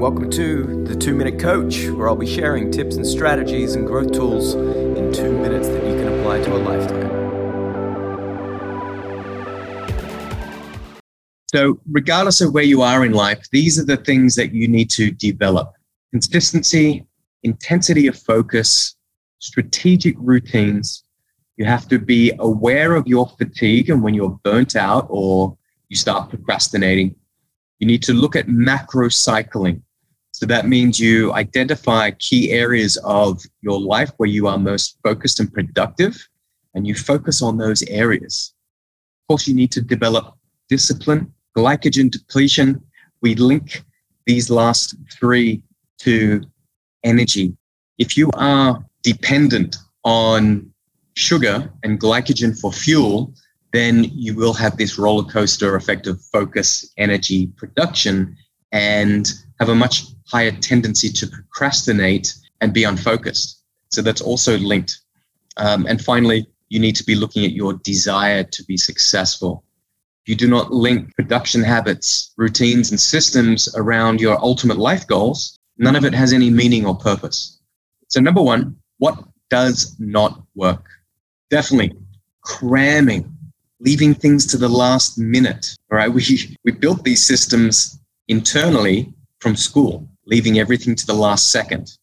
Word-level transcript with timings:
welcome 0.00 0.30
to 0.30 0.82
the 0.84 0.96
Two 0.96 1.14
Minute 1.14 1.38
Coach, 1.38 1.88
where 1.90 2.08
I'll 2.08 2.16
be 2.16 2.26
sharing 2.26 2.72
tips 2.72 2.96
and 2.96 3.06
strategies 3.06 3.74
and 3.74 3.86
growth 3.86 4.12
tools 4.12 4.54
in 4.54 5.12
two 5.12 5.30
minutes 5.30 5.68
that 5.68 5.84
you 5.84 5.92
can 5.92 6.18
apply 6.18 6.42
to 6.42 6.56
a 6.56 6.56
lifetime. 6.56 7.10
So, 11.48 11.78
regardless 11.90 12.40
of 12.40 12.54
where 12.54 12.64
you 12.64 12.80
are 12.80 13.04
in 13.04 13.12
life, 13.12 13.46
these 13.52 13.78
are 13.78 13.84
the 13.84 13.98
things 13.98 14.36
that 14.36 14.54
you 14.54 14.68
need 14.68 14.88
to 14.92 15.10
develop 15.10 15.74
consistency, 16.12 17.06
intensity 17.42 18.06
of 18.06 18.16
focus, 18.18 18.96
strategic 19.38 20.16
routines. 20.18 21.04
You 21.58 21.66
have 21.66 21.86
to 21.88 21.98
be 21.98 22.32
aware 22.38 22.94
of 22.94 23.06
your 23.06 23.26
fatigue 23.36 23.90
and 23.90 24.02
when 24.02 24.14
you're 24.14 24.40
burnt 24.44 24.76
out 24.76 25.08
or 25.10 25.58
you 25.90 25.96
start 25.96 26.30
procrastinating. 26.30 27.16
You 27.80 27.86
need 27.86 28.02
to 28.04 28.14
look 28.14 28.34
at 28.34 28.48
macro 28.48 29.10
cycling. 29.10 29.82
So 30.40 30.46
that 30.46 30.66
means 30.66 30.98
you 30.98 31.34
identify 31.34 32.12
key 32.12 32.50
areas 32.50 32.96
of 33.04 33.42
your 33.60 33.78
life 33.78 34.10
where 34.16 34.26
you 34.30 34.46
are 34.46 34.56
most 34.56 34.96
focused 35.02 35.38
and 35.38 35.52
productive, 35.52 36.16
and 36.72 36.86
you 36.86 36.94
focus 36.94 37.42
on 37.42 37.58
those 37.58 37.82
areas. 37.82 38.54
Of 39.20 39.28
course, 39.28 39.46
you 39.46 39.54
need 39.54 39.70
to 39.72 39.82
develop 39.82 40.34
discipline, 40.70 41.30
glycogen 41.54 42.10
depletion. 42.10 42.80
We 43.20 43.34
link 43.34 43.84
these 44.24 44.48
last 44.48 44.96
three 45.12 45.62
to 45.98 46.40
energy. 47.04 47.54
If 47.98 48.16
you 48.16 48.30
are 48.32 48.82
dependent 49.02 49.76
on 50.04 50.72
sugar 51.16 51.70
and 51.82 52.00
glycogen 52.00 52.58
for 52.58 52.72
fuel, 52.72 53.34
then 53.74 54.04
you 54.04 54.34
will 54.34 54.54
have 54.54 54.78
this 54.78 54.98
roller 54.98 55.30
coaster 55.30 55.76
effect 55.76 56.06
of 56.06 56.18
focus, 56.32 56.90
energy, 56.96 57.48
production, 57.58 58.38
and 58.72 59.30
have 59.60 59.68
a 59.68 59.74
much 59.74 60.06
higher 60.26 60.50
tendency 60.50 61.08
to 61.10 61.26
procrastinate 61.26 62.34
and 62.60 62.72
be 62.72 62.84
unfocused. 62.84 63.62
So 63.90 64.02
that's 64.02 64.20
also 64.20 64.58
linked. 64.58 65.00
Um, 65.56 65.86
and 65.86 66.02
finally, 66.02 66.46
you 66.68 66.80
need 66.80 66.96
to 66.96 67.04
be 67.04 67.14
looking 67.14 67.44
at 67.44 67.52
your 67.52 67.74
desire 67.74 68.42
to 68.44 68.64
be 68.64 68.76
successful. 68.76 69.64
If 70.24 70.30
you 70.30 70.36
do 70.36 70.48
not 70.48 70.72
link 70.72 71.14
production 71.14 71.62
habits, 71.62 72.32
routines, 72.36 72.90
and 72.90 73.00
systems 73.00 73.72
around 73.76 74.20
your 74.20 74.42
ultimate 74.42 74.78
life 74.78 75.06
goals, 75.06 75.58
none 75.78 75.96
of 75.96 76.04
it 76.04 76.14
has 76.14 76.32
any 76.32 76.50
meaning 76.50 76.86
or 76.86 76.96
purpose. 76.96 77.58
So, 78.08 78.20
number 78.20 78.42
one, 78.42 78.76
what 78.98 79.22
does 79.50 79.96
not 79.98 80.42
work? 80.54 80.86
Definitely 81.50 81.96
cramming 82.42 83.36
leaving 83.80 84.14
things 84.14 84.46
to 84.46 84.56
the 84.56 84.68
last 84.68 85.18
minute. 85.18 85.76
All 85.90 85.98
right. 85.98 86.12
We, 86.20 86.56
we 86.64 86.72
built 86.72 87.02
these 87.02 87.24
systems 87.24 87.98
internally 88.28 89.12
from 89.40 89.56
school, 89.56 90.08
leaving 90.26 90.58
everything 90.58 90.94
to 90.94 91.06
the 91.06 91.14
last 91.14 91.50
second, 91.50 91.98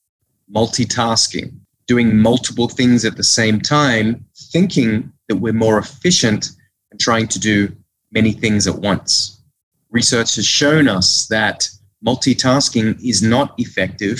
multitasking, 0.53 1.55
doing 1.87 2.17
multiple 2.17 2.67
things 2.67 3.05
at 3.05 3.15
the 3.15 3.23
same 3.23 3.61
time, 3.61 4.25
thinking 4.51 5.11
that 5.27 5.37
we're 5.37 5.53
more 5.53 5.77
efficient 5.77 6.51
and 6.91 6.99
trying 6.99 7.27
to 7.27 7.39
do 7.39 7.73
many 8.11 8.31
things 8.31 8.67
at 8.67 8.75
once. 8.75 9.41
Research 9.89 10.35
has 10.35 10.45
shown 10.45 10.87
us 10.87 11.27
that 11.27 11.69
multitasking 12.05 13.01
is 13.03 13.21
not 13.21 13.53
effective 13.57 14.19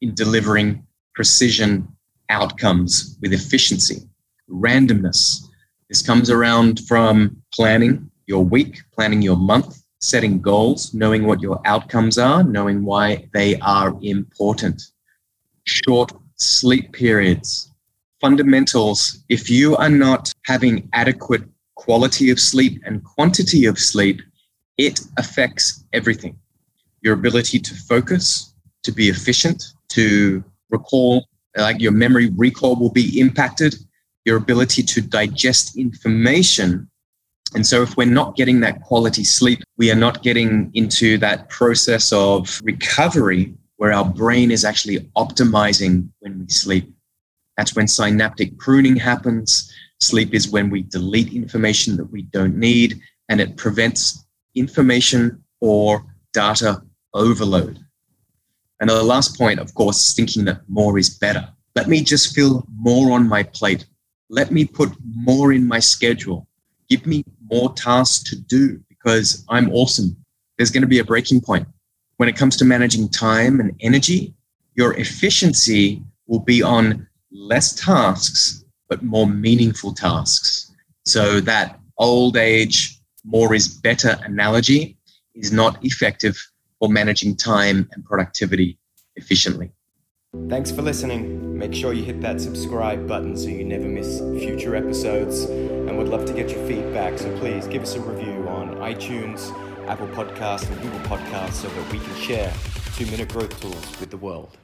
in 0.00 0.14
delivering 0.14 0.86
precision 1.14 1.88
outcomes 2.30 3.18
with 3.20 3.32
efficiency. 3.32 4.02
Randomness, 4.50 5.44
this 5.88 6.02
comes 6.02 6.30
around 6.30 6.80
from 6.86 7.42
planning 7.52 8.10
your 8.26 8.44
week, 8.44 8.80
planning 8.92 9.22
your 9.22 9.36
month, 9.36 9.82
setting 10.00 10.40
goals, 10.40 10.94
knowing 10.94 11.26
what 11.26 11.40
your 11.40 11.60
outcomes 11.64 12.18
are, 12.18 12.42
knowing 12.42 12.84
why 12.84 13.28
they 13.32 13.58
are 13.60 13.96
important. 14.02 14.82
Short 15.64 16.12
sleep 16.36 16.92
periods, 16.92 17.72
fundamentals. 18.20 19.24
If 19.28 19.50
you 19.50 19.76
are 19.76 19.90
not 19.90 20.32
having 20.44 20.88
adequate 20.92 21.42
quality 21.74 22.30
of 22.30 22.40
sleep 22.40 22.80
and 22.84 23.02
quantity 23.04 23.66
of 23.66 23.78
sleep, 23.78 24.20
it 24.76 25.00
affects 25.16 25.84
everything. 25.92 26.38
Your 27.02 27.14
ability 27.14 27.58
to 27.60 27.74
focus, 27.74 28.54
to 28.84 28.92
be 28.92 29.08
efficient, 29.08 29.64
to 29.90 30.44
recall, 30.70 31.26
like 31.56 31.80
your 31.80 31.92
memory 31.92 32.30
recall 32.36 32.76
will 32.76 32.92
be 32.92 33.18
impacted 33.20 33.74
your 34.24 34.36
ability 34.36 34.82
to 34.82 35.00
digest 35.00 35.76
information. 35.78 36.88
And 37.54 37.66
so, 37.66 37.82
if 37.82 37.96
we're 37.96 38.06
not 38.06 38.36
getting 38.36 38.60
that 38.60 38.82
quality 38.82 39.24
sleep, 39.24 39.60
we 39.78 39.90
are 39.90 39.96
not 39.96 40.22
getting 40.22 40.70
into 40.74 41.16
that 41.18 41.48
process 41.48 42.12
of 42.12 42.60
recovery 42.62 43.54
where 43.76 43.92
our 43.92 44.04
brain 44.04 44.50
is 44.50 44.64
actually 44.64 44.98
optimizing 45.16 46.08
when 46.20 46.40
we 46.40 46.48
sleep. 46.48 46.92
That's 47.56 47.74
when 47.74 47.88
synaptic 47.88 48.58
pruning 48.58 48.96
happens. 48.96 49.72
Sleep 50.00 50.34
is 50.34 50.50
when 50.50 50.68
we 50.68 50.82
delete 50.82 51.32
information 51.32 51.96
that 51.96 52.10
we 52.10 52.22
don't 52.22 52.56
need, 52.56 53.00
and 53.28 53.40
it 53.40 53.56
prevents 53.56 54.26
information 54.54 55.42
or 55.60 56.04
data 56.32 56.82
overload. 57.14 57.78
And 58.80 58.90
the 58.90 59.02
last 59.02 59.36
point, 59.36 59.58
of 59.58 59.74
course, 59.74 60.04
is 60.04 60.14
thinking 60.14 60.44
that 60.44 60.60
more 60.68 60.98
is 60.98 61.10
better. 61.10 61.48
Let 61.74 61.88
me 61.88 62.02
just 62.02 62.34
fill 62.34 62.64
more 62.76 63.12
on 63.12 63.28
my 63.28 63.42
plate. 63.42 63.86
Let 64.28 64.50
me 64.50 64.64
put 64.64 64.90
more 65.02 65.52
in 65.52 65.66
my 65.66 65.80
schedule. 65.80 66.46
Give 66.88 67.06
me 67.06 67.24
more 67.50 67.72
tasks 67.74 68.22
to 68.30 68.36
do 68.36 68.80
because 68.88 69.44
I'm 69.48 69.72
awesome. 69.72 70.16
There's 70.56 70.70
going 70.70 70.82
to 70.82 70.88
be 70.88 70.98
a 70.98 71.04
breaking 71.04 71.40
point. 71.40 71.66
When 72.16 72.28
it 72.28 72.36
comes 72.36 72.56
to 72.56 72.64
managing 72.64 73.08
time 73.08 73.60
and 73.60 73.74
energy, 73.80 74.34
your 74.74 74.94
efficiency 74.94 76.02
will 76.26 76.40
be 76.40 76.62
on 76.62 77.06
less 77.30 77.74
tasks, 77.74 78.64
but 78.88 79.02
more 79.02 79.26
meaningful 79.26 79.94
tasks. 79.94 80.72
So 81.04 81.40
that 81.40 81.78
old 81.96 82.36
age, 82.36 82.98
more 83.24 83.54
is 83.54 83.68
better 83.68 84.18
analogy 84.24 84.96
is 85.34 85.52
not 85.52 85.84
effective 85.84 86.36
for 86.78 86.88
managing 86.88 87.36
time 87.36 87.88
and 87.92 88.04
productivity 88.04 88.78
efficiently. 89.16 89.70
Thanks 90.48 90.70
for 90.70 90.82
listening. 90.82 91.37
Make 91.58 91.74
sure 91.74 91.92
you 91.92 92.04
hit 92.04 92.20
that 92.20 92.40
subscribe 92.40 93.08
button 93.08 93.36
so 93.36 93.48
you 93.48 93.64
never 93.64 93.88
miss 93.88 94.20
future 94.40 94.76
episodes. 94.76 95.42
And 95.46 95.98
we'd 95.98 96.06
love 96.06 96.24
to 96.26 96.32
get 96.32 96.50
your 96.50 96.64
feedback, 96.68 97.18
so 97.18 97.36
please 97.38 97.66
give 97.66 97.82
us 97.82 97.96
a 97.96 98.00
review 98.00 98.46
on 98.48 98.76
iTunes, 98.76 99.50
Apple 99.88 100.06
Podcasts, 100.06 100.70
and 100.70 100.80
Google 100.80 101.00
Podcasts 101.00 101.54
so 101.54 101.68
that 101.68 101.92
we 101.92 101.98
can 101.98 102.14
share 102.14 102.54
two 102.94 103.06
minute 103.06 103.30
growth 103.30 103.60
tools 103.60 103.98
with 103.98 104.10
the 104.10 104.16
world. 104.16 104.56